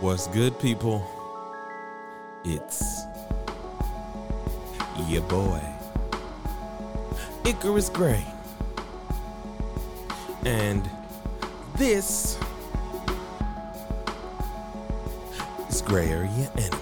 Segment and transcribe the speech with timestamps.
[0.00, 1.02] What's good, people?
[2.44, 3.06] It's
[5.08, 5.60] your boy,
[7.46, 8.22] Icarus Gray.
[10.44, 10.88] And
[11.76, 12.38] this
[15.70, 16.80] is Gray Area Anime.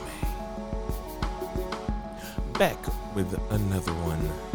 [2.58, 2.78] Back
[3.14, 4.53] with another one.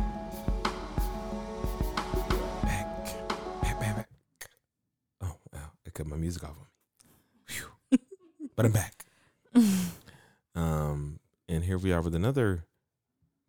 [12.10, 12.66] With another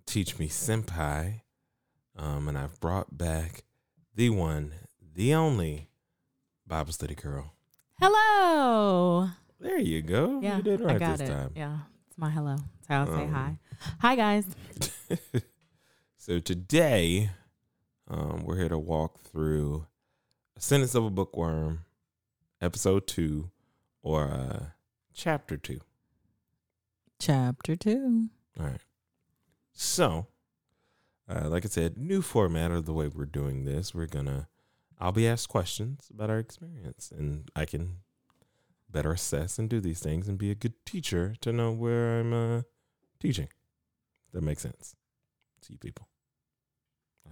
[0.04, 1.40] Teach Me Senpai.
[2.14, 3.64] Um, and I've brought back
[4.14, 4.72] the one,
[5.14, 5.88] the only
[6.66, 7.54] Bible study girl.
[7.98, 9.30] Hello.
[9.60, 10.40] There you go.
[10.42, 11.32] Yeah, you did right I got this it.
[11.32, 11.52] time.
[11.56, 12.56] Yeah, it's my hello.
[12.86, 13.58] That's how I say Um, hi.
[14.00, 14.44] Hi, guys.
[16.18, 17.30] so today,
[18.08, 19.86] um, we're here to walk through
[20.54, 21.86] Ascendance of a Bookworm,
[22.60, 23.50] episode two,
[24.02, 24.66] or uh,
[25.14, 25.80] chapter two.
[27.18, 28.28] Chapter two.
[28.60, 28.80] All right.
[29.72, 30.26] So,
[31.28, 33.94] uh, like I said, new format of the way we're doing this.
[33.94, 34.48] We're gonna,
[34.98, 37.98] I'll be asked questions about our experience, and I can
[38.90, 42.32] better assess and do these things and be a good teacher to know where I'm
[42.32, 42.62] uh,
[43.20, 43.48] teaching.
[44.32, 44.94] That makes sense
[45.62, 46.08] to you people.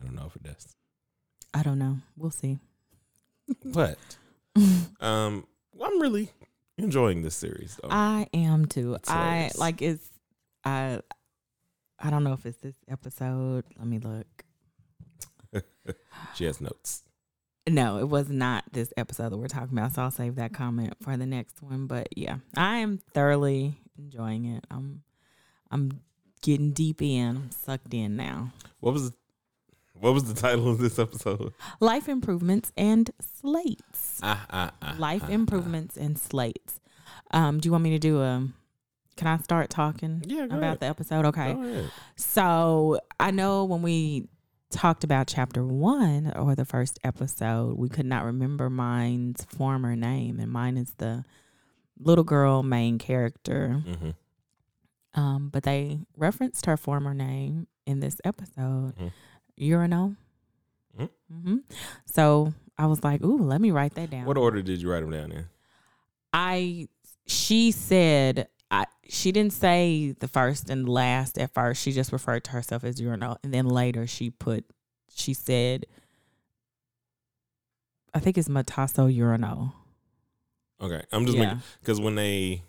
[0.01, 0.77] I don't know if it does,
[1.53, 1.99] I don't know.
[2.17, 2.59] We'll see.
[3.65, 3.99] but
[5.01, 5.47] um,
[5.83, 6.31] I'm really
[6.77, 7.89] enjoying this series though.
[7.91, 8.97] I am too.
[9.09, 10.09] I like it's.
[10.65, 11.01] I.
[12.01, 13.65] I don't know if it's this episode.
[13.77, 14.45] Let me look.
[16.35, 17.03] she has notes.
[17.69, 19.93] No, it was not this episode that we're talking about.
[19.93, 21.87] So I'll save that comment for the next one.
[21.87, 24.65] But yeah, I am thoroughly enjoying it.
[24.71, 25.03] I'm.
[25.71, 26.01] I'm
[26.41, 27.37] getting deep in.
[27.37, 28.53] I'm sucked in now.
[28.81, 29.13] What was
[30.01, 31.53] what was the title of this episode?
[31.81, 34.21] Life improvements and slates.
[34.23, 36.81] Ah, ah, ah, life ah, improvements and slates.
[37.33, 38.47] Um, do you want me to do a?
[39.19, 40.81] Can I start talking Yeah, about ahead.
[40.81, 41.25] the episode?
[41.27, 41.87] Okay.
[42.17, 44.29] So I know when we
[44.71, 50.39] talked about chapter one or the first episode, we could not remember Myne's former name,
[50.39, 51.25] and Myne is the
[51.99, 53.83] little girl main character.
[53.85, 54.15] Mhm.
[55.15, 59.13] Um, but they referenced her former name in this episode, Mhm.
[59.59, 60.17] Urano.
[60.97, 61.09] Mhm.
[61.29, 61.57] hmm
[62.05, 65.01] So I was like, "Ooh, let me write that down." What order did you write
[65.01, 65.47] them down in?
[66.33, 66.87] I
[67.27, 71.83] she said I she didn't say the first and last at first.
[71.83, 74.65] She just referred to herself as Urano, and then later she put
[75.15, 75.87] she said
[78.15, 79.73] I think it's Motosu Urano.
[80.81, 82.63] Okay, I'm just Yeah, because when they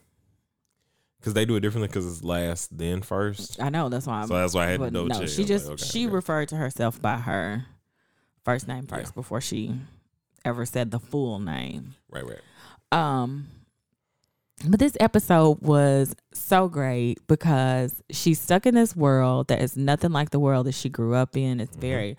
[1.19, 3.61] because they do it differently because it's last then first.
[3.61, 4.21] I know that's why.
[4.21, 5.27] I'm, so that's why I had to double no, check.
[5.29, 6.13] she just like, okay, she okay.
[6.15, 7.65] referred to herself by her
[8.45, 9.15] first name first Yeah.
[9.15, 9.75] before she
[10.45, 11.95] ever said the full name.
[12.09, 12.39] right, right.
[12.91, 13.47] Um
[14.67, 20.11] but this episode was so great because she's stuck in this world that is nothing
[20.11, 21.59] like the world that she grew up in.
[21.59, 21.81] It's Mhm.
[21.81, 22.17] very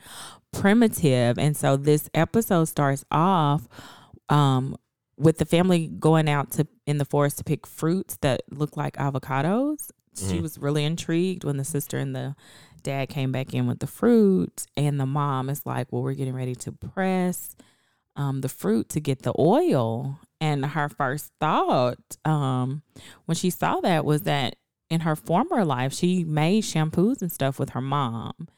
[0.52, 1.38] primitive.
[1.38, 3.68] And so this episode starts off
[4.28, 4.76] um
[5.16, 8.96] with the family going out to in the forest to pick fruits that look like
[8.96, 9.90] avocados.
[10.16, 10.42] She Mhm.
[10.42, 12.34] was really intrigued when the sister and the
[12.82, 16.34] dad came back in with the fruit and the mom is like, "Well, we're getting
[16.34, 17.54] ready to press
[18.16, 20.18] um, the fruit to get the oil.
[20.40, 22.82] And her first thought um,
[23.26, 24.56] when she saw that was that
[24.88, 28.48] in her former life, she made shampoos and stuff with her mom.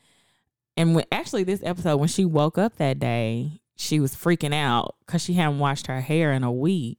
[0.77, 4.95] And when, actually, this episode, when she woke up that day, she was freaking out
[5.07, 6.99] because she hadn't washed her hair in a week.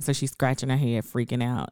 [0.00, 1.70] So she's scratching her head, freaking out.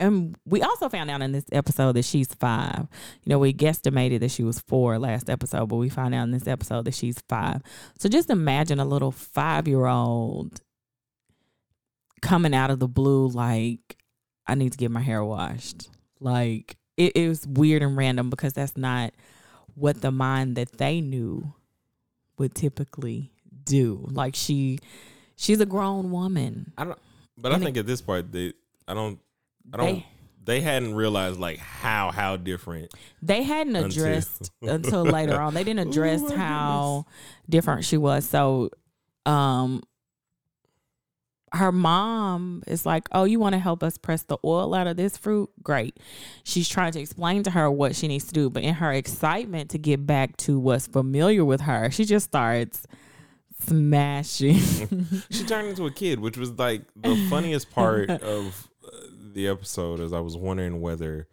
[0.00, 2.86] And we also found out in this episode that she's five.
[3.24, 6.30] You know, we guesstimated that she was four last episode, but we found out in
[6.30, 7.62] this episode that she's five.
[7.98, 10.60] So just imagine a little five year old
[12.20, 13.96] coming out of the blue, like,
[14.46, 15.88] I need to get my hair washed.
[16.20, 19.12] Like, it, it was weird and random because that's not
[19.74, 21.52] what the Myne that they knew
[22.38, 23.32] would typically
[23.64, 24.06] do.
[24.10, 24.78] Like, she.
[25.40, 26.72] She's a grown woman.
[26.76, 26.98] I don't,
[27.36, 28.52] but I And it- think at this part they,
[28.88, 29.20] I don't,
[29.72, 29.86] I don't.
[29.86, 30.06] They,
[30.44, 32.92] They, hadn't realized like how how different.
[33.22, 35.54] they hadn't addressed until later on.
[35.54, 37.04] They didn't Oh address my how
[37.48, 38.24] different she was.
[38.28, 38.70] So,
[39.26, 39.82] um,
[41.52, 44.96] her mom is like, "Oh, you want to help us press the oil out of
[44.96, 45.50] this fruit?
[45.62, 45.98] Great."
[46.44, 49.70] She's trying to explain to her what she needs to do, but in her excitement
[49.70, 52.86] to get back to what's familiar with her, she just starts
[53.66, 54.60] smashing.
[55.30, 58.90] She turned into a kid, which was like the funniest part of uh,
[59.32, 60.00] the episode.
[60.00, 61.28] As I was wondering whether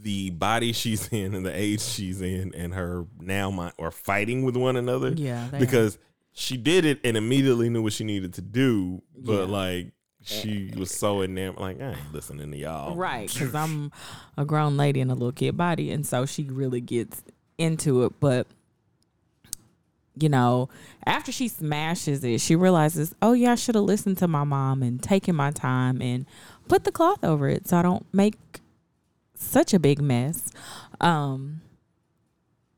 [0.00, 4.44] the body she's in and the age she's in and her now mind are fighting
[4.44, 5.58] with one another yeah, they
[5.96, 5.98] are.
[6.34, 9.52] She did it and immediately knew what she needed to do, but Yeah.
[9.52, 12.96] like she was so enamored, like I ain't listening to y'all.
[12.96, 13.92] Right, because I'm
[14.36, 17.22] a grown lady in a little kid body, and so she really gets
[17.56, 18.12] into it.
[18.20, 18.46] But
[20.16, 20.68] you know,
[21.06, 24.82] after she smashes it, she realizes, oh yeah, I should have listened to my mom
[24.82, 26.24] and taken my time and
[26.68, 28.36] put the cloth over it so I don't make
[29.34, 30.52] such a big mess.
[31.00, 31.60] Um,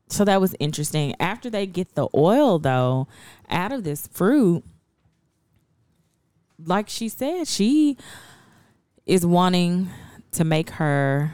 [0.09, 1.13] so that was interesting.
[1.19, 3.07] After they get the oil though
[3.49, 4.63] out of this fruit,
[6.65, 7.97] like she said, she
[9.05, 9.89] is wanting
[10.31, 11.33] to make her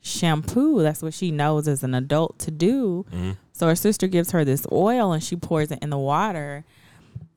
[0.00, 0.82] shampoo.
[0.82, 3.04] That's what she knows as an adult to do.
[3.12, 3.36] Mhm.
[3.52, 6.64] So her sister gives her this oil and she pours it in the water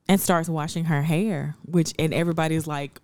[0.08, 3.00] and starts washing her hair, which and everybody's like,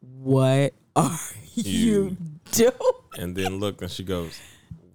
[0.00, 1.18] "What are
[1.54, 2.16] you, You-
[2.52, 2.72] doing?"
[3.18, 4.38] And then look, and she goes,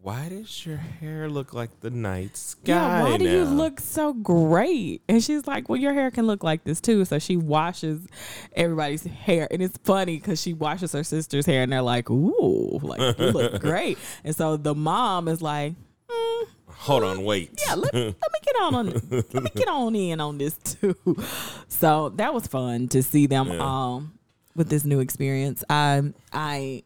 [0.01, 4.13] "Why does your hair look like the night sky Yeah, why do you look so
[4.13, 5.01] great?
[5.09, 7.03] And she's like, Well, your hair can look like this too.
[7.05, 8.07] So she washes
[8.55, 9.47] everybody's hair.
[9.51, 13.31] And it's funny because she washes her sister's hair and they're like, Ooh, like you
[13.31, 13.97] look great.
[14.23, 15.73] And so the mom is like,
[16.09, 17.51] "Mm, Hold on, wait.
[17.67, 18.85] Yeah, let, let me get on on.
[19.09, 20.95] Let me get on in on this too.
[21.67, 23.59] So that was fun to see them Yeah.
[23.95, 24.13] um
[24.55, 25.63] with this new experience.
[25.69, 26.83] I I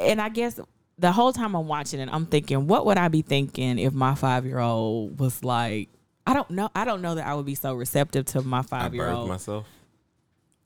[0.00, 0.58] and I guess
[1.00, 4.14] the whole time I'm watching it, I'm thinking, what would I be thinking if my
[4.14, 5.88] five year old was like
[6.26, 6.70] I don't know.
[6.76, 9.66] I don't know that I would be so receptive to my five year old myself.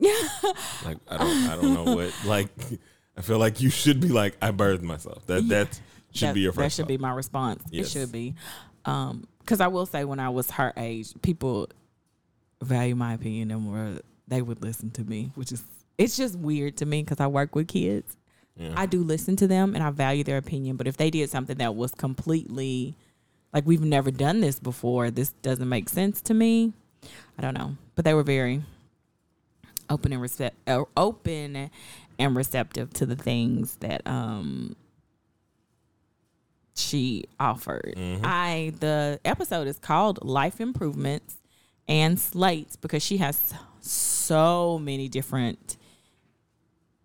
[0.01, 0.13] Yeah.
[0.85, 2.13] like I don't, I don't know what.
[2.27, 2.49] Like
[3.17, 5.25] I feel like you should be like, I birthed myself.
[5.27, 5.65] That Yeah.
[5.65, 5.81] that
[6.13, 6.77] should that, be your first.
[6.77, 7.63] that should be my response.
[7.71, 7.87] Yes.
[7.87, 8.35] It should be.
[8.85, 11.69] Um, because I will say when I was her age, people
[12.61, 15.63] value my opinion and were they would listen to me, which is
[15.97, 18.17] it's just weird to me because I work with kids.
[18.57, 18.73] Yeah.
[18.77, 21.57] I do listen to them and I value their opinion, but if they did something
[21.59, 22.95] that was completely
[23.53, 26.73] like we've never done this before, this doesn't make sense to me.
[27.39, 28.63] I don't know, but they were very
[29.91, 31.71] open and recept- uh, open
[32.19, 34.77] and receptive to the things that um
[36.77, 37.95] she offered.
[37.97, 38.21] Mhm.
[38.25, 41.37] I the episode is called Life Improvements
[41.87, 45.77] and Slates because she has so many different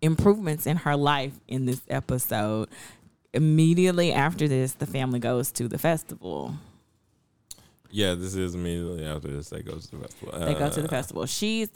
[0.02, 2.68] improvements in her life in this episode.
[3.32, 6.54] Immediately after this, the family goes to the festival.
[7.92, 9.50] yeah, this is immediately after this.
[9.50, 10.38] They go to the festival.
[10.38, 11.26] They go to the Uh, festival.
[11.26, 11.68] She's.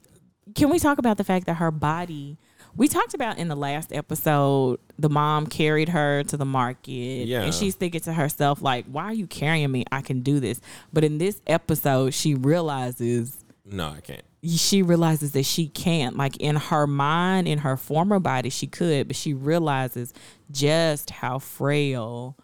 [0.54, 2.36] Can we talk about the fact that her body?
[2.76, 7.42] We talked about in the last episode, the mom carried her to the market, Yeah.
[7.42, 9.84] and she's thinking to herself like, "Why are you carrying me?
[9.92, 10.60] I can do this."
[10.92, 14.22] But in this episode, she realizes No, I can't.
[14.46, 16.16] She realizes that she can't.
[16.16, 20.12] Like in her mind, in her former body, she could, but she realizes
[20.50, 22.36] just how frail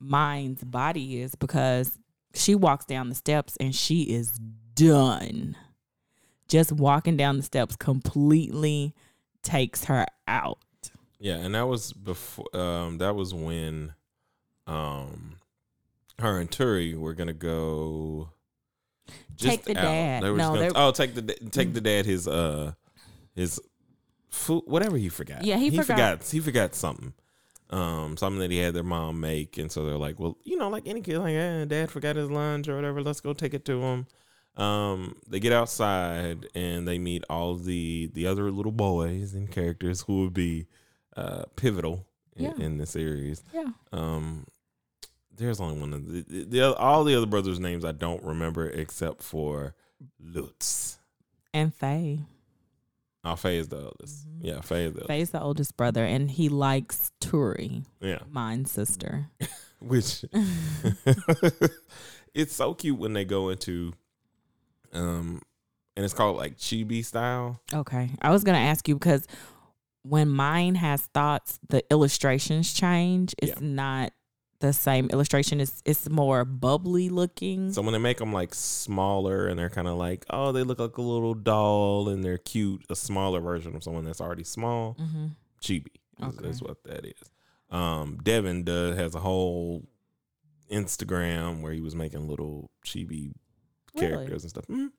[0.00, 1.98] Myne's body is because
[2.34, 4.32] she walks down the steps and she is
[4.74, 5.56] done.
[6.48, 8.94] Just walking down the steps completely
[9.42, 10.58] takes her out.
[11.18, 12.54] Yeah, and that was before.
[12.54, 13.94] Um, that was when,
[14.66, 15.36] um,
[16.18, 18.30] her and Tuuli were gonna go.
[19.36, 20.22] Take the dad.
[20.22, 22.72] They were No, just oh, take the take the dad his uh
[23.34, 23.60] his
[24.30, 25.44] food whatever he forgot.
[25.44, 27.12] Yeah, he forgot- He forgot something.
[27.70, 30.68] Um, something that he had their mom make, and so they're like, well, you know,
[30.68, 33.02] like any kid, like, eh, dad forgot his lunch or whatever.
[33.02, 34.06] Let's go take it to him.
[34.56, 40.02] Um, they get outside and they meet all the the other little boys and characters
[40.02, 40.66] who would be
[41.16, 42.06] uh pivotal
[42.36, 42.52] in, Yeah.
[42.58, 43.42] in the series.
[43.52, 43.70] Yeah.
[43.92, 44.46] Um,
[45.36, 48.68] there's only one of the, the, the all the other brothers' names I don't remember
[48.68, 49.74] except for
[50.20, 50.98] Lutz.
[51.52, 52.20] And Faye.
[53.24, 54.28] Oh, Faye is the oldest.
[54.28, 54.38] Mhm.
[54.42, 55.08] Yeah, Faye is the oldest.
[55.08, 59.28] Faye's the oldest brother, and he likes Tuuli, Yeah, Myne's sister.
[59.80, 60.24] which
[62.34, 63.92] it's so cute when they go into,
[64.92, 65.40] um,
[65.96, 67.60] and it's called like chibi style.
[67.72, 68.10] Okay.
[68.20, 69.26] I was going to ask you because
[70.02, 73.34] when Myne has thoughts, the illustrations change.
[73.38, 73.66] It's Yeah.
[73.66, 74.12] not
[74.60, 75.60] the same illustration.
[75.60, 77.72] It's it's more bubbly looking.
[77.72, 80.78] So when they make them like smaller and they're kind of like, oh, they look
[80.78, 84.94] like a little doll and they're cute, a smaller version of someone that's already small.
[84.94, 85.26] hmm
[85.60, 85.86] chibi
[86.20, 86.48] is, Okay.
[86.48, 87.30] is what that is.
[87.70, 89.82] Um, Devin does has a whole
[90.70, 93.32] Instagram where he was making little chibi
[93.94, 94.08] Really?
[94.08, 94.66] characters and stuff.
[94.66, 94.90] Mhm.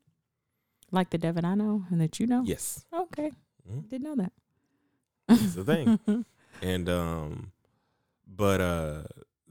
[0.91, 2.43] Like the Devin I know and that you know.
[2.45, 3.31] Yes, Okay.
[3.69, 3.89] Mhm.
[3.89, 4.31] Didn't know that.
[5.29, 5.99] It's a thing.
[6.61, 7.51] and um,
[8.27, 9.03] but uh,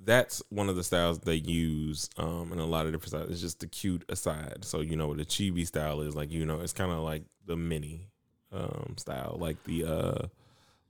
[0.05, 3.31] that's one of the styles they use um in a lot of different styles.
[3.31, 4.65] It's just the cute aside.
[4.65, 6.31] So you know what the chibi style is like.
[6.31, 8.09] You know, it's kind of like the mini
[8.53, 10.27] um style, like the uh.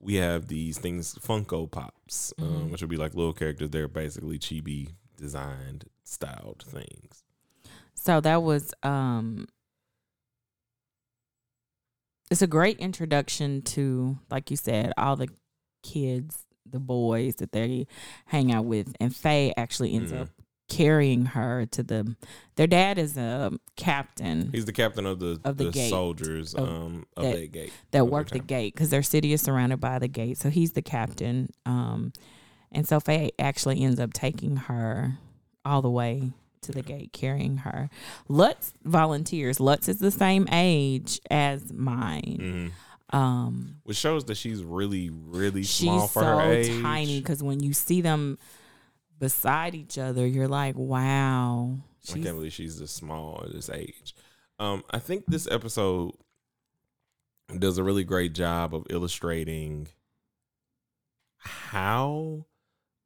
[0.01, 2.71] We have these things, Funko Pops, um, Mhm.
[2.71, 3.69] which would be like little characters.
[3.71, 7.23] They're basically chibi designed, styled things.
[7.95, 9.47] So that was um
[12.29, 15.29] it's a great introduction to, like you said, all the
[15.83, 17.87] kids, the boys that they
[18.27, 20.21] hang out with, and Faye actually ends Mhm.
[20.21, 20.29] up
[20.67, 22.15] carrying her to the.
[22.55, 25.89] Their dad is a captain He's the captain of the Of the the, gate.
[25.91, 27.73] soldiers Of um of that- that gate.
[27.91, 30.37] that work the gate because their city is surrounded by the gate.
[30.39, 31.49] So he's the captain.
[31.67, 32.13] Um,
[32.71, 35.19] and so Faye actually ends up taking her
[35.63, 36.31] all the way
[36.61, 37.91] to the gate, carrying her.
[38.27, 39.59] Lutz volunteers.
[39.59, 42.71] Lutz is the same age as Myne.
[43.15, 46.81] Um, Which shows that she's really, really small for so her age.
[46.81, 48.37] tiny because when you see them
[49.19, 51.77] beside each other, you're like, wow.
[52.09, 54.13] I can't believe she's this small at this age.
[54.59, 56.11] Um, I think this episode
[57.57, 59.87] does a really great job of illustrating
[61.37, 62.45] how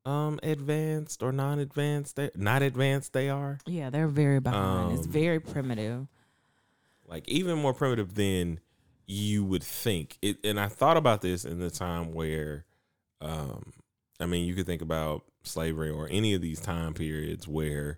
[0.06, 3.60] um advanced or non-advanced they not advanced they are.
[3.66, 4.98] yeah, they're very behind.
[4.98, 6.08] it's Um, very primitive.
[7.06, 8.60] Like even more primitive than
[9.10, 10.18] you would think.
[10.22, 12.66] It and I thought about this in the time where
[13.22, 13.74] um
[14.20, 17.98] I mean you could think about slavery or any of these time periods where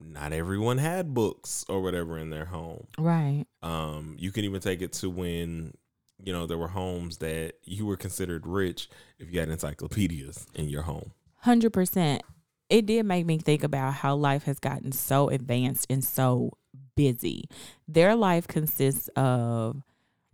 [0.00, 2.88] not everyone had books or whatever in their home.
[2.98, 3.44] Right.
[3.62, 5.74] Um, you can even take it to when
[6.22, 8.88] you know there were homes that you were considered rich
[9.20, 11.12] if you had encyclopedias in your home.
[11.38, 12.22] Hundred percent.
[12.70, 16.54] It did make me think about how life has gotten so advanced and so
[16.96, 17.44] busy.
[17.86, 19.82] Their life consists of,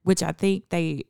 [0.02, 1.04] which I think they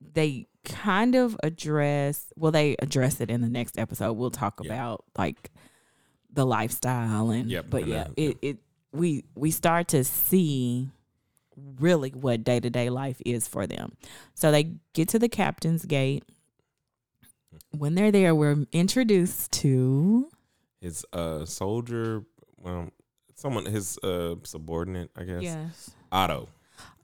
[0.00, 2.32] they kind of address.
[2.36, 4.14] Well, they address it in the next episode.
[4.14, 4.72] We'll talk Yeah.
[4.72, 5.50] about like
[6.32, 7.50] the lifestyle and.
[7.50, 8.58] Yep, But and, yeah, uh, it it
[8.92, 10.90] we we start to see
[11.78, 13.92] really what day to day life is for them.
[14.34, 16.24] So they get to the captain's gate.
[17.76, 20.28] When they're there, we're introduced to
[20.80, 22.24] His uh soldier,
[22.56, 22.88] well,
[23.34, 25.42] someone his uh subordinate, I guess.
[25.42, 26.48] yes Otto.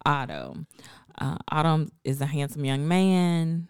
[0.04, 0.66] Otto.
[1.18, 3.68] Uh, Otto is a handsome young man,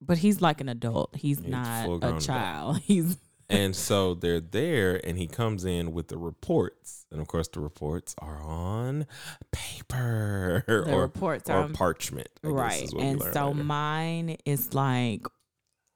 [0.00, 1.14] but he's like an adult.
[1.14, 2.20] He's, He's not a adult.
[2.20, 2.78] child.
[2.84, 3.16] He's
[3.48, 7.06] and so they're there and he comes in with the reports.
[7.10, 9.06] And of course the reports are on
[9.52, 12.28] paper the or reports or are parchment.
[12.42, 13.62] I right, and so later.
[13.64, 15.26] Myne is like,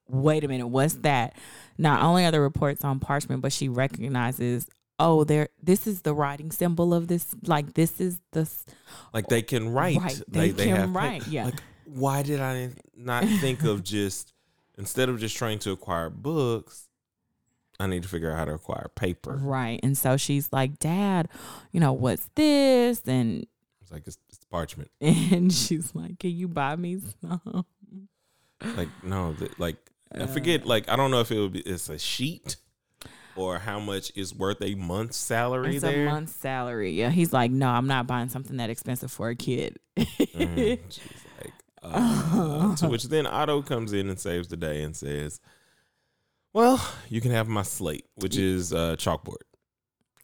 [0.09, 1.37] wait a minute, what's that?
[1.79, 4.67] Not only are the reports on parchment, but she recognizes.
[4.99, 5.49] Oh, there!
[5.63, 7.35] This is the writing symbol of this.
[7.45, 8.49] Like this is the
[9.13, 9.97] like they can write.
[9.99, 11.47] Right, they can have pa- write, yeah.
[11.47, 14.33] Like why did I not think of just
[14.79, 16.89] instead of just trying to acquire books,
[17.81, 19.39] I need to figure out how to acquire paper.
[19.43, 19.81] right.
[19.83, 21.29] And so she's like, "Dad,
[21.73, 23.47] you know what's this?" And
[23.81, 24.91] It's like it's, it's parchment.
[25.01, 27.65] and she's like, "Can you buy me some?"
[28.77, 29.77] Like no, th- like
[30.13, 30.27] I uh.
[30.27, 30.67] forget.
[30.67, 32.57] Like I don't know if it would be it's a sheet
[33.39, 36.07] or how much is worth a month's salary It's there.
[36.07, 36.93] a month's salary.
[36.93, 41.01] Yeah, he's like, "No, I'm not buying something that expensive for a kid." Mm, she's
[41.41, 41.53] like,
[41.83, 45.41] uh, to which then Otto comes in and saves the day and says,
[46.53, 49.43] "Well, you can have my slate, which is uh, chalkboard,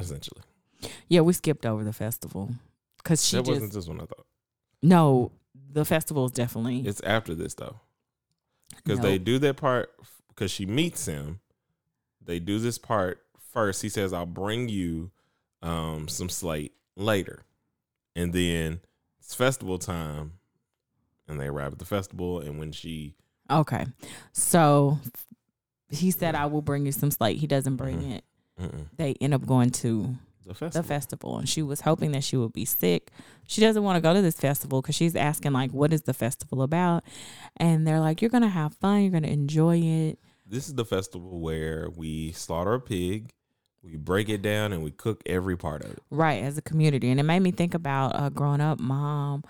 [0.00, 0.42] essentially."
[1.09, 2.50] yeah, we skipped over the festival
[2.99, 4.00] because she that just wasn't this one.
[4.00, 4.26] I thought
[4.83, 5.33] no.
[5.73, 7.80] The festival is definitely it's after this though,
[8.76, 9.90] because they do that part
[10.28, 11.40] because she meets him.
[12.25, 13.83] They do this part first.
[13.83, 15.11] He says, "I'll bring you
[15.62, 17.45] um, some slate later,"
[18.16, 18.81] and then
[19.19, 20.33] it's festival time,
[21.28, 22.40] and they arrive at the festival.
[22.40, 23.14] And when she
[23.50, 23.87] okay.
[24.33, 24.99] So
[25.90, 28.16] he said, "I will bring you some slate." He doesn't bring Mhm.
[28.16, 28.25] it.
[28.61, 32.23] mm-mm, They end up going to the the festival, festival, and she was hoping that
[32.25, 33.11] she would be sick.
[33.47, 36.12] She doesn't want to go to this festival because she's asking like, "What is the
[36.14, 37.02] festival about?"
[37.57, 39.02] And they're like, "You're gonna have fun.
[39.02, 43.32] You're gonna enjoy it." This is the festival where we slaughter a pig,
[43.82, 45.98] we break it down, and we cook every part of it.
[46.10, 49.42] right as a community and it made me think about uh, growing up mom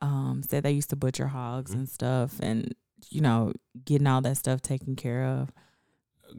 [0.00, 1.74] um, said they used to butcher hogs Mhm.
[1.74, 2.74] and stuff and
[3.10, 3.52] you know
[3.84, 5.50] getting all that stuff taken care of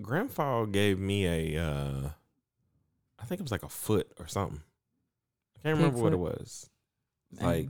[0.01, 2.10] Grandfather gave me a, uh,
[3.20, 4.62] I think it was like a foot or something.
[5.55, 6.70] I can't remember what it was.
[7.32, 7.70] It's like,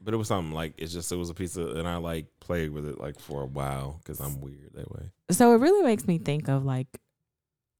[0.00, 2.26] but it was something like it's just it was a piece of, and I like
[2.40, 5.10] played with it like for a while because I'm weird that way.
[5.30, 6.86] so it really makes me think of like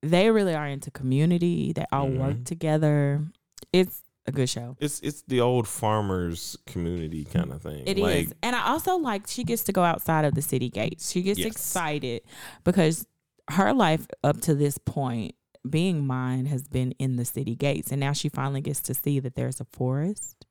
[0.03, 2.45] they really are into community they all work Mhm.
[2.45, 3.25] together
[3.73, 7.83] it's a good show It's it's the old farmers community kind of thing.
[7.87, 10.69] It is, like, and I also like she gets to go outside of the city
[10.69, 11.11] gates.
[11.11, 11.47] She gets Yes.
[11.49, 12.23] excited
[12.63, 13.07] because
[13.51, 15.35] her life up to this point,
[15.69, 19.19] being Myne, has been in the city gates, and now she finally gets to see
[19.21, 20.45] that there's a forest.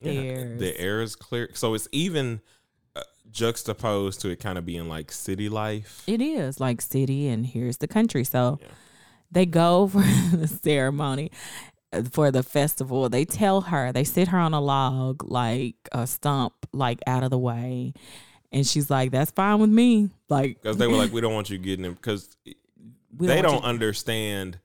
[0.00, 2.40] Yeah, the air is clear, so it's even
[2.94, 6.02] uh, juxtaposed to it kind of being like city life.
[6.06, 8.24] It is like city, and here's the country.
[8.24, 8.68] So Yeah.
[9.30, 9.98] they go for
[10.36, 11.30] the ceremony.
[12.12, 13.08] for the festival.
[13.08, 17.30] They tell her they sit her on a log, like a stump, like out of
[17.30, 17.94] the way,
[18.52, 21.48] and she's like, "That's fine with me." Like because they were like, we don't want
[21.50, 22.36] you getting them because
[23.12, 24.60] they don't you- understand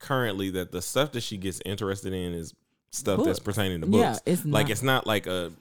[0.00, 2.52] currently that the stuff that she gets interested in is
[2.94, 4.00] stuff that's pertaining to books.
[4.00, 4.22] Yeah, books.
[4.26, 5.52] it's like not- it's not like a.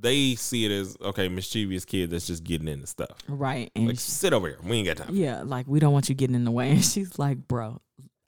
[0.00, 3.16] They see it as okay, mischievous kid that's just getting into stuff.
[3.28, 5.14] right, and Like she- sit over here, we ain't got time.
[5.14, 6.70] yeah, like we don't want you getting in the way.
[6.72, 7.80] And she's like, "Bro,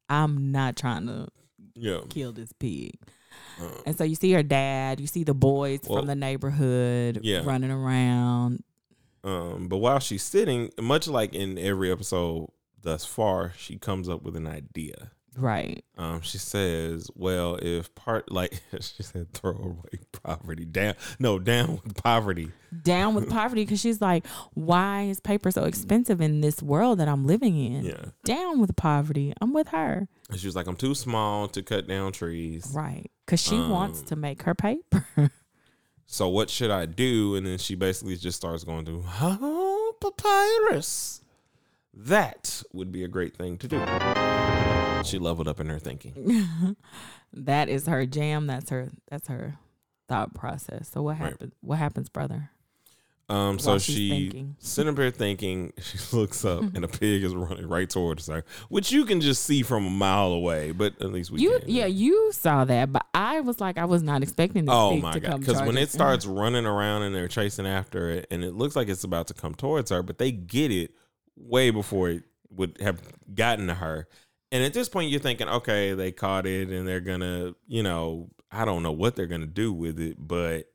[0.09, 1.29] I'm not trying to
[1.75, 2.93] Yeah, kill this pig."
[3.61, 7.21] Uh, And so you see her dad, you see the boys Well, from the neighborhood
[7.23, 7.43] yeah.
[7.45, 8.63] running around.
[9.25, 12.49] Um, but while she's sitting, much like in every episode
[12.81, 15.11] thus far, she comes up with an idea.
[15.37, 15.85] Right.
[15.99, 21.81] Um, she says, "Well, if part like she said, throw away poverty down, no down
[21.85, 22.53] with poverty.
[22.83, 27.09] Down with poverty because she's like, why is paper so expensive in this world that
[27.09, 27.85] I'm living in?
[27.85, 29.33] Yeah." Down with poverty.
[29.41, 30.09] I'm with her.
[30.31, 32.73] And she was like, "I'm too small to cut down trees.
[32.75, 33.11] Right.
[33.25, 35.07] Because she wants Um, to make her paper.
[36.09, 41.21] So what should I do?" And then she basically just starts going to, "Oh, papyrus.
[41.93, 43.79] That would be a great thing to do."
[45.05, 46.77] She leveled up in her thinking.
[47.33, 48.47] that is her jam.
[48.47, 49.57] That's her that's her
[50.09, 50.91] thought process.
[50.93, 51.35] So what Right.
[51.61, 52.51] what happens, brother?
[53.29, 55.73] Um, so she sitting up there thinking.
[55.81, 59.43] She looks up, and a pig is running right towards her, which you can just
[59.45, 60.71] see from a mile away.
[60.73, 61.69] But at least we You can.
[61.69, 65.19] yeah, you saw that, but I was like I was not expecting this Oh my
[65.19, 65.41] god!
[65.41, 68.89] Because when it starts running around and they're chasing after it, and it looks like
[68.89, 70.93] it's about to come towards her, but they get it
[71.37, 73.01] way before it would have
[73.35, 74.07] gotten to her.
[74.53, 78.31] And at this point, you're thinking, okay, they caught it, and they're gonna, you know,
[78.51, 80.69] I don't know what they're gonna do with it, but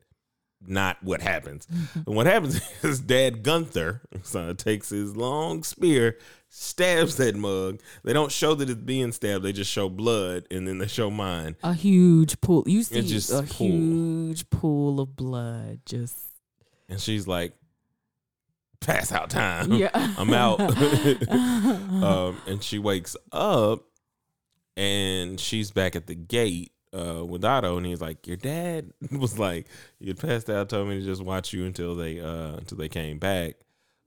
[0.66, 1.68] not what happens.
[1.94, 6.18] and what happens is Dad Gunther son, takes his long spear,
[6.50, 7.82] stabs that mug.
[8.04, 11.10] They don't show that it's being stabbed; they just show blood, and then they show
[11.10, 11.56] Myne.
[11.64, 12.64] a huge pool.
[12.68, 13.68] You see just a pool.
[13.68, 15.80] huge pool of blood.
[15.86, 16.18] Just
[16.90, 17.54] And she's like,
[18.82, 19.72] pass out time.
[19.72, 20.60] yeah, I'm out.
[21.30, 23.84] um, and she wakes up
[24.76, 29.40] and she's back at the gate uh, with Otto, and he's like, "Your dad was
[29.40, 29.68] like,
[30.00, 33.18] you passed out, told me to just watch you until they uh, until they came
[33.18, 33.56] back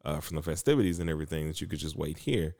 [0.04, 1.46] uh, from the festivities and everything.
[1.46, 2.56] That you could just wait here."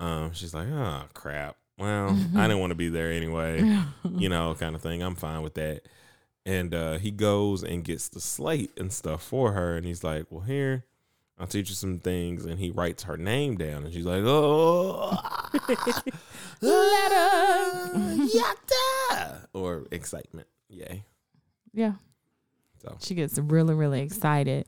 [0.00, 1.56] Um, she's like, "Oh crap!
[1.76, 3.62] Well, I didn't want to be there anyway,
[4.10, 5.02] you know, kind of thing.
[5.02, 5.82] I'm fine with that."
[6.46, 10.26] And uh, he goes and gets the slate and stuff for her, and he's like,
[10.30, 10.84] "Well, here."
[11.40, 12.44] I'll teach you some things.
[12.46, 13.84] And he writes her name down.
[13.84, 15.16] And she's like, oh,
[16.60, 18.28] Letter.
[18.28, 19.46] yatta.
[19.52, 20.46] Or excitement.
[20.68, 21.04] Yay.
[21.72, 21.94] yeah.
[22.82, 24.66] So, She gets really, really excited.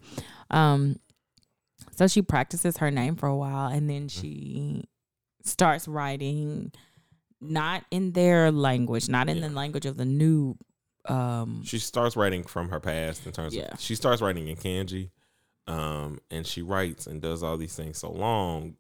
[0.51, 0.99] Um,
[1.93, 4.85] so she practices her name for a while and then she
[5.45, 6.73] starts writing
[7.41, 9.49] not in their language, not in Yeah.
[9.49, 10.57] the language of the new
[11.07, 13.69] um she starts writing from her past in terms Yeah.
[13.73, 15.09] of, she starts writing in kanji.
[15.71, 18.75] Um, and she writes and does all these things so long.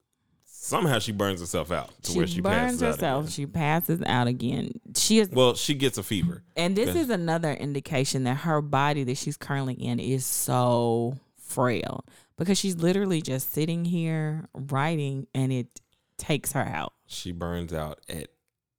[0.45, 3.31] Somehow she burns herself out to she, where she burns herself.
[3.31, 4.73] She passes out again.
[4.95, 6.43] She is Well, she gets a fever.
[6.57, 12.05] And this is another indication that her body that she's currently in is so frail
[12.37, 15.81] because she's literally just sitting here writing and it
[16.19, 18.29] takes her out She burns out at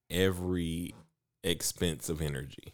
[0.10, 0.94] every
[1.44, 2.74] expense of energy.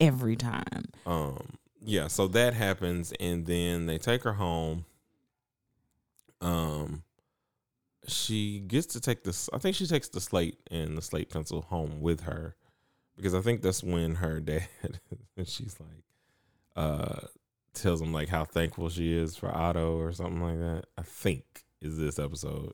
[0.00, 0.86] every time.
[1.06, 4.84] Um, yeah, so that happens, and then they take her home.
[6.40, 7.02] Um,
[8.06, 9.48] she gets to take this.
[9.52, 12.56] I think she takes the slate and the slate pencil home with her,
[13.16, 14.68] because I think that's when her dad.
[15.36, 16.04] and she's like,
[16.76, 17.26] uh,
[17.74, 20.84] tells him like how thankful she is for Otto or something like that.
[20.96, 21.44] I think
[21.80, 22.72] is this episode.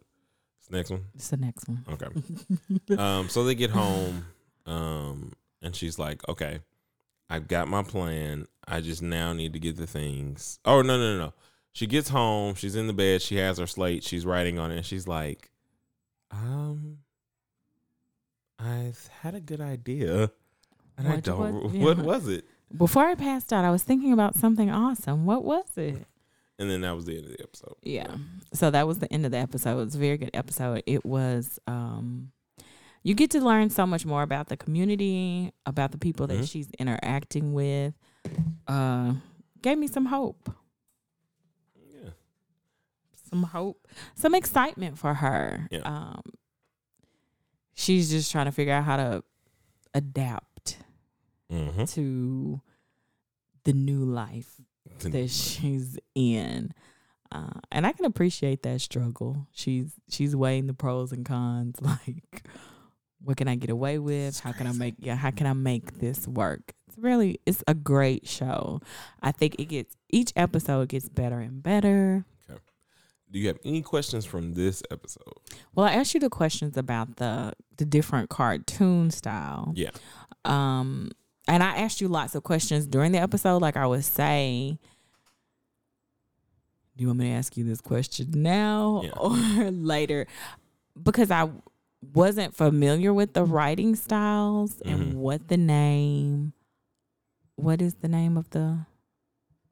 [0.60, 1.04] This next one.
[1.14, 1.84] It's the next one.
[1.90, 2.96] Okay.
[2.98, 4.26] um, so they get home,
[4.66, 6.60] um, and she's like, "Okay,
[7.30, 8.46] I've got my plan.
[8.68, 11.34] I just now need to get the things." Oh no, no, no, no!
[11.72, 12.54] She gets home.
[12.54, 13.22] She's in the bed.
[13.22, 14.04] She has her slate.
[14.04, 14.76] She's writing on it.
[14.78, 15.50] And she's like,
[16.30, 16.98] "Um,
[18.58, 20.30] I've had a good idea,
[20.96, 21.38] and I What don't.
[21.64, 22.02] was- What yeah.
[22.02, 22.44] was it?"
[22.76, 25.24] Before I passed out, I was thinking about something awesome.
[25.24, 26.06] What was it?
[26.58, 27.76] And then that was the end of the episode.
[27.82, 28.16] Yeah.
[28.52, 29.72] So that was the end of the episode.
[29.80, 30.82] It was a very good episode.
[30.86, 32.32] It was um
[33.04, 36.50] you get to learn so much more about the community, about the people that Mhm.
[36.50, 37.94] she's interacting with.
[38.66, 39.14] Uh
[39.62, 40.50] gave me some hope.
[41.92, 42.10] Yeah.
[43.30, 43.86] Some hope.
[44.14, 45.68] Some excitement for her.
[45.70, 45.80] Yeah.
[45.84, 46.22] Um
[47.74, 49.24] she's just trying to figure out how to
[49.94, 50.78] adapt
[51.50, 51.84] Mm-hmm.
[51.84, 52.60] to
[53.64, 54.60] the new life
[55.00, 56.72] that she's in.
[57.32, 59.46] Uh, and I can appreciate that struggle.
[59.52, 61.76] She's she's weighing the pros and cons.
[61.82, 62.46] Like,
[63.22, 64.38] what can I get away with?
[64.40, 66.74] how can I make yeah, how can I make this work?
[67.00, 68.80] Really it's a great show.
[69.22, 72.24] I think it gets each episode gets better and better.
[72.50, 72.58] Okay.
[73.30, 75.22] Do you have any questions from this episode?
[75.74, 79.72] Well, I asked you the questions about the the different cartoon style.
[79.76, 79.90] Yeah.
[80.44, 81.10] Um
[81.46, 84.78] and I asked you lots of questions during the episode like I was saying.
[86.96, 89.10] Do you want me to ask you this question now Yeah.
[89.16, 89.30] or
[89.70, 90.26] later?
[91.00, 91.48] Because I
[92.12, 94.92] wasn't familiar with the writing styles Mhm.
[94.92, 96.52] and what the name
[97.58, 98.86] what is the name of the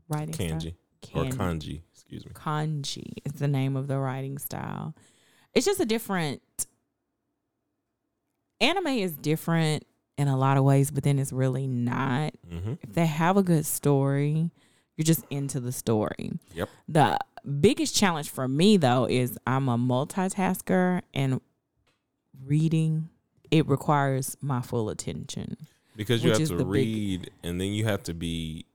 [0.09, 1.27] writing Kanji style?
[1.27, 2.33] or kanji, excuse me.
[2.35, 4.94] Kanji is the name of the writing style.
[5.55, 6.42] It's just a different
[8.61, 9.87] anime is different
[10.18, 12.33] in a lot of ways, but then it's really not.
[12.51, 12.75] Mm-hmm.
[12.83, 14.51] If they have a good story,
[14.96, 16.33] you're just into the story.
[16.55, 16.68] Yep.
[16.88, 17.18] The
[17.61, 21.40] biggest challenge for me though is I'm a multitasker and
[22.44, 23.11] reading
[23.51, 25.57] it requires my full attention.
[25.96, 28.66] Because you have to the big- read and then you have to be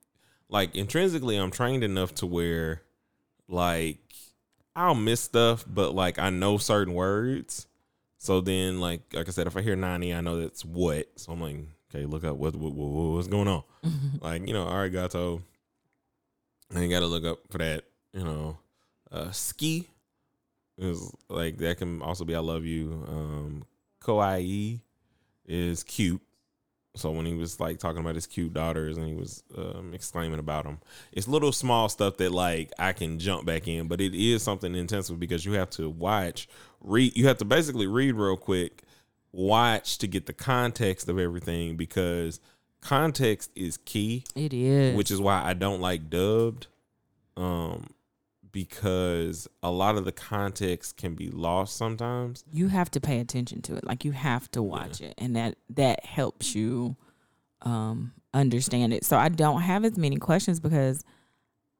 [0.49, 2.81] like intrinsically I'm trained enough to where
[3.47, 3.99] like
[4.75, 7.67] I'll miss stuff, but like I know certain words.
[8.17, 11.07] So then like like I said, if I hear 90, I know that's what.
[11.15, 11.57] So I'm like,
[11.93, 13.63] okay, look up what, what, what what's going on.
[14.21, 15.41] like, you know, arigato.
[16.73, 18.57] I ain't gotta look up for that, you know.
[19.11, 19.87] Uh ski
[20.77, 23.05] is like that can also be I love you.
[23.07, 23.65] Um
[24.01, 24.79] Kawaii
[25.45, 26.21] is cute.
[26.95, 30.39] So when he was like talking about his cute daughters and he was um, exclaiming
[30.39, 30.79] about them,
[31.13, 34.75] it's little small stuff that like I can jump back in, but it is something
[34.75, 36.49] intensive because you have to watch,
[36.81, 37.15] read.
[37.15, 38.83] You have to basically read real quick,
[39.31, 42.41] watch to get the context of everything because
[42.81, 44.95] context is key, It is.
[44.97, 46.67] which is why I don't like dubbed,
[47.37, 47.91] um,
[48.51, 52.43] because a lot of the context can be lost sometimes.
[52.51, 53.83] you have to pay attention to it.
[53.85, 56.95] Like you have to watch it and that that helps you
[57.61, 59.05] um understand it.
[59.05, 61.03] So i don't have as many questions because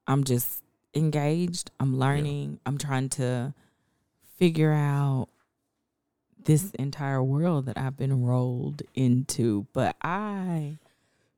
[0.08, 0.62] i'm just
[0.94, 1.72] engaged.
[1.80, 2.60] I'm learning.
[2.66, 3.54] I'm trying to
[4.38, 5.28] figure out
[6.44, 9.68] this entire world that i've been rolled into.
[9.74, 10.78] But i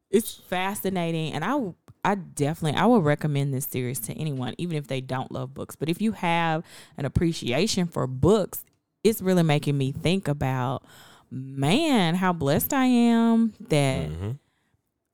[0.10, 1.56] it's fascinating and i
[2.04, 5.76] i definitely i would recommend this series to anyone even if they don't love books.
[5.76, 6.64] But if you have
[6.98, 8.64] an appreciation for books
[9.04, 10.84] it's really making me think about
[11.32, 14.40] man how blessed i am that Mhm.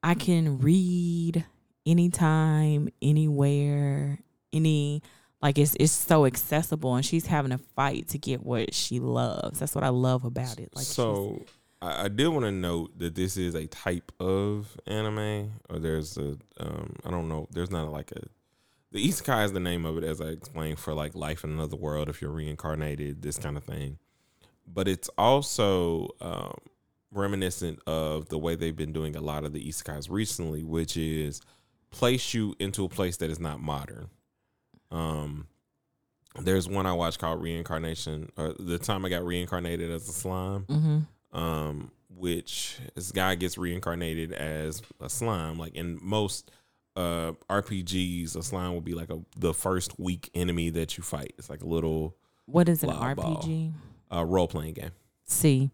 [0.04, 1.46] i can read
[1.86, 4.20] anytime anywhere
[4.52, 5.02] any
[5.42, 9.60] like it's it's so accessible and she's having a fight to get what she loves.
[9.60, 10.70] That's what i love about it.
[10.76, 11.42] Like so
[11.82, 16.18] I, I did want to note that this is a type of anime, or there's
[16.18, 18.22] a um I don't know, there's not like a
[18.92, 21.76] the isekai is the name of it, as I explained for like life in another
[21.76, 24.00] world, if you're reincarnated, this kind of thing.
[24.66, 26.58] But it's also um,
[27.12, 31.42] reminiscent of the way they've been doing a lot of the isekais recently, which is
[31.92, 34.10] place you into a place that is not modern.
[34.92, 35.48] Um,
[36.40, 40.82] there's one I watched called Reincarnation, the time I got reincarnated as a slime Mm
[40.82, 41.08] Mhm.
[41.32, 45.58] Um, which this guy gets reincarnated as a slime.
[45.58, 46.52] Like in most
[46.96, 51.34] uh RPGs, a slime will be like a the first weak enemy that you fight.
[51.38, 52.16] It's like a little
[52.46, 53.74] what is an rpg
[54.12, 54.92] uh, role playing game.
[55.26, 55.70] see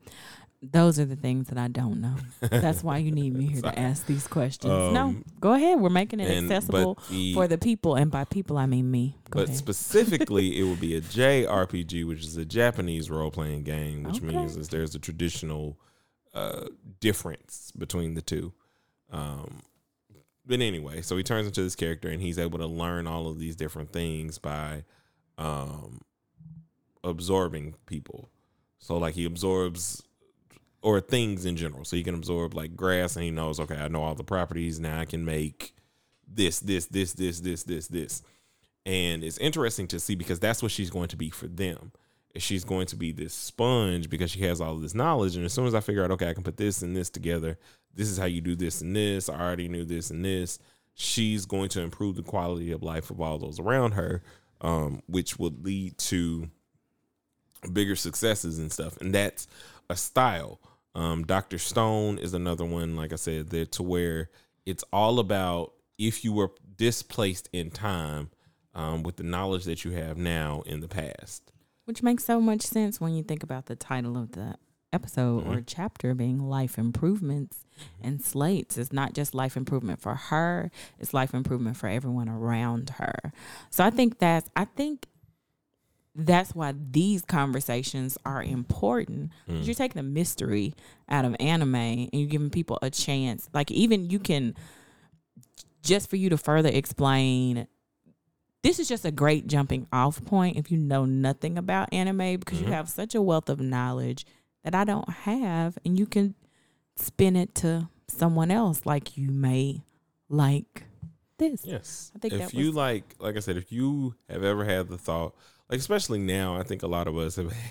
[0.71, 2.15] those are the things that i don't know
[2.49, 5.89] that's why you need me here to ask these questions no Um, go ahead we're
[5.89, 9.39] making it And accessible the, for the people and by people i mean me go
[9.39, 9.57] but ahead.
[9.57, 14.27] specifically, it would be a JRPG, which is a Japanese role playing game, which Okay.
[14.27, 15.77] means is there's a traditional
[16.33, 16.65] uh,
[16.99, 18.53] difference between the two.
[19.11, 19.61] Um,
[20.45, 23.39] but anyway, so he turns into this character and he's able to learn all of
[23.39, 24.83] these different things by
[25.37, 25.99] um,
[27.03, 28.29] absorbing people.
[28.79, 30.03] So like he absorbs
[30.85, 31.83] or things in general.
[31.83, 34.79] So he can absorb like grass and he knows, okay, I know all the properties.
[34.79, 35.73] Now I can make
[36.27, 38.21] this, this, this, this, this, this, this.
[38.85, 41.91] And it's interesting to see because that's what she's going to be for them.
[42.37, 45.35] She's going to be this sponge because she has all this knowledge.
[45.35, 47.57] And as soon as I figure out, okay, I can put this and this together,
[47.95, 49.27] this is how you do this and this.
[49.27, 50.59] I already knew this and this.
[50.93, 54.21] She's going to improve the quality of life of all those around her,
[54.61, 56.51] um, which would lead to
[57.73, 58.97] bigger successes and stuff.
[58.97, 59.47] And that's
[59.89, 60.59] a style.
[60.95, 61.57] Um, Dr.
[61.59, 64.29] Stone is another one, like I said, there to where
[64.65, 68.29] it's all about if you were displaced in time
[68.73, 71.51] um, with the knowledge that you have now in the past.
[71.85, 74.55] Which makes so much sense when you think about the title of the
[74.91, 75.63] episode or Mhm.
[75.67, 77.65] chapter being life improvements
[78.01, 78.77] and slates.
[78.77, 83.33] It's not just life improvement for her, it's life improvement for everyone around her.
[83.69, 85.07] So I think that's I think
[86.15, 89.31] that's why these conversations are important.
[89.49, 89.65] Mm.
[89.65, 90.73] You're taking the mystery
[91.09, 93.49] out of anime and you're giving people a chance.
[93.53, 94.55] Like even you can
[95.83, 97.67] just for you to further explain
[98.63, 102.57] this is just a great jumping off point if you know nothing about anime because
[102.59, 102.65] Mhm.
[102.65, 104.25] you have such a wealth of knowledge
[104.63, 106.33] that I don't have and you can
[106.95, 109.83] spin it to someone else like you may
[110.29, 110.85] like
[111.37, 111.61] this.
[111.63, 112.11] Yes.
[112.15, 114.97] I think if you was- like, like I said, if you have ever had the
[114.97, 115.35] thought,
[115.69, 117.53] like especially now, I think a lot of us have.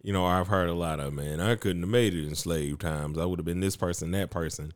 [0.00, 1.40] You know, I've heard a lot of man.
[1.40, 3.18] I couldn't have made it in slave times.
[3.18, 4.72] I would have been this person, that person.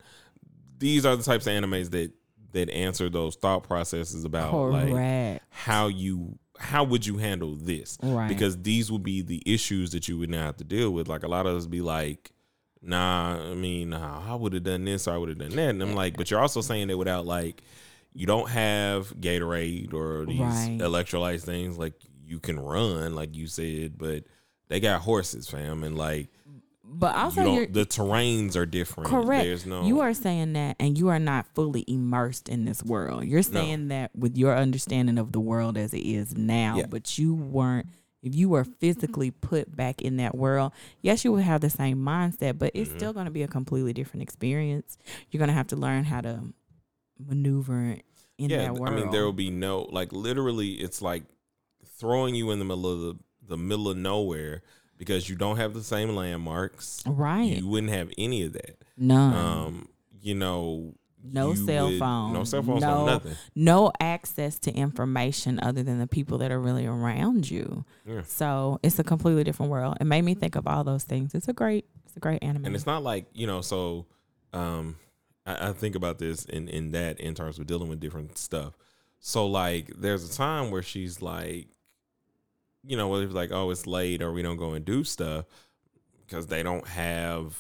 [0.79, 2.11] These are the types of animes that
[2.53, 8.29] that answer those thought processes about like how you how would you handle this right.
[8.29, 11.09] because these would be the issues that you would now have to deal with.
[11.09, 12.31] Like a lot of us be like,
[12.83, 15.71] nah, I mean, nah, I would have done this or I would have done that.
[15.71, 17.63] And I'm like, but you're also saying that without like,
[18.13, 20.79] you don't have Gatorade or these Right.
[20.79, 21.79] electrolytes things.
[21.79, 21.95] Like
[22.33, 24.25] you can run, like you said, but
[24.69, 26.31] they got horses, fam, and like
[26.83, 27.67] but also you.
[27.67, 29.11] The terrains are different.
[29.11, 29.45] Correct.
[29.45, 29.85] There's no.
[29.85, 33.25] You are saying that, and you are not fully immersed in this world.
[33.25, 36.87] You're saying that with your understanding of the world as it is now, Yeah.
[36.87, 37.87] but you weren't.
[38.23, 41.99] If you were physically put back in that world, yes, you would have the same
[41.99, 42.97] mindset, but it's Mhm.
[42.97, 44.97] still going to be a completely different experience.
[45.31, 46.41] You're going to have to learn how to
[47.19, 47.99] maneuver
[48.39, 48.95] in yeah, that world.
[48.95, 50.73] I mean, there will be no like literally.
[50.75, 51.25] It's like
[52.03, 53.15] throwing you in the middle of the,
[53.49, 54.63] the middle of nowhere
[54.99, 57.03] because you don't have the same landmarks.
[57.07, 57.57] right?
[57.59, 58.83] You wouldn't have any of that.
[58.97, 59.35] None.
[59.37, 59.89] Um,
[60.21, 62.33] you know, no you cell would- phone.
[62.33, 63.37] no cell phones, no, no nothing.
[63.55, 67.85] no access to information other than the people that are really around you.
[68.05, 68.23] Yeah.
[68.27, 69.97] So it's a completely different world.
[70.01, 71.35] It made me think of all those things.
[71.35, 72.65] It's a great, it's a great anime.
[72.67, 73.61] And it's not like you know.
[73.61, 74.07] So,
[74.53, 74.97] um,
[75.47, 78.77] I, I think about this in in that in terms of dealing with different stuff.
[79.21, 81.69] So like, there's a time where she's like,
[82.85, 85.45] you know, whether it's like, oh, it's late or we don't go and do stuff
[86.27, 87.57] because they don't have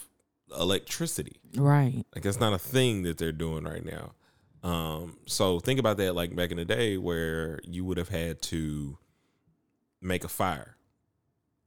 [0.58, 1.40] electricity.
[1.56, 2.04] right.
[2.14, 4.12] Like that's not a thing that they're doing right now.
[4.68, 8.40] Um, so think about that like back in the day where you would have had
[8.42, 8.98] to
[10.00, 10.76] make a fire.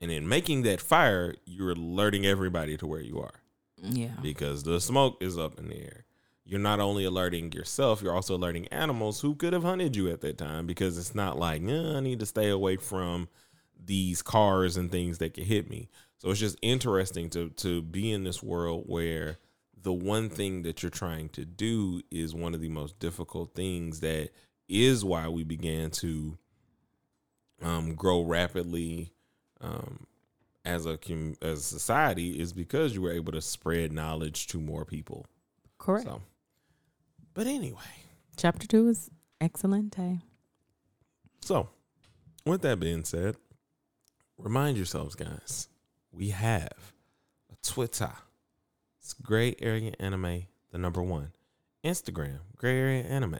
[0.02, 3.42] And in making that fire, you're alerting everybody to where you are
[3.82, 4.12] Yeah.
[4.22, 6.06] because the smoke is up in the air.
[6.46, 10.22] You're not only alerting yourself, you're also alerting animals who could have hunted you at
[10.22, 13.30] that time because it's not like, "Yeah, I need to stay away from
[13.84, 15.90] these cars and things that could hit me.
[16.18, 19.38] So it's just interesting to to be in this world where
[19.80, 24.00] the one thing that you're trying to do is one of the most difficult things
[24.00, 24.32] that
[24.68, 26.38] is why we began to
[27.62, 29.12] um, grow rapidly
[29.62, 30.08] um,
[30.66, 34.60] as a com- as a society is because you were able to spread knowledge to
[34.60, 35.28] more people.
[35.78, 36.06] Correct.
[36.08, 36.22] So,
[37.36, 37.78] but anyway,
[38.38, 39.96] Chapter two is excellent.
[41.42, 41.70] so
[42.46, 43.38] with that being said,
[44.38, 45.68] remind yourselves, guys,
[46.12, 46.94] we have
[47.52, 48.12] a Twitter.
[49.00, 51.32] It's Gray Area Anime, the number one.
[51.84, 53.40] Instagram, Gray Area Anime.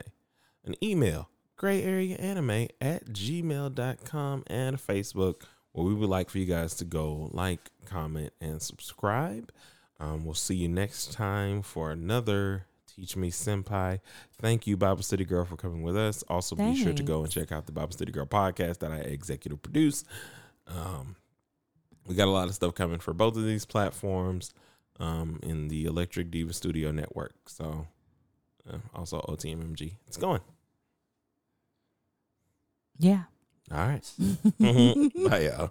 [0.64, 6.46] An email, Gray Area Anime at gmail.com and Facebook, where we would like for you
[6.46, 9.52] guys to go like, comment, and subscribe.
[9.98, 14.00] Um, we'll see you next time for another Teach Me Senpai.
[14.40, 16.22] Thank you, Bible City Girl, for coming with us.
[16.28, 18.98] Also, be sure to go and check out the Bible City Girl podcast that I
[18.98, 20.04] executive produce.
[20.66, 21.16] Um,
[22.06, 24.52] we got a lot of stuff coming for both of these platforms
[25.00, 27.34] um, in the Electric Diva Studio Network.
[27.46, 27.86] So,
[28.70, 29.94] uh, also OTMMG.
[30.06, 30.40] It's going.
[32.98, 33.24] Yeah.
[33.70, 34.10] All right.
[35.28, 35.70] Bye, y'all.